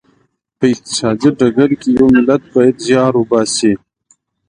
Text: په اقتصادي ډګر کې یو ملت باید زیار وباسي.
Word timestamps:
په 0.57 0.65
اقتصادي 0.73 1.29
ډګر 1.39 1.69
کې 1.79 1.89
یو 1.97 2.07
ملت 2.15 2.41
باید 2.53 2.75
زیار 2.85 3.13
وباسي. 3.17 3.73